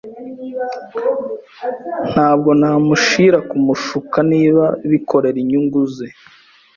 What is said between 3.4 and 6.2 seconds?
kumushuka niba bikorera inyungu ze.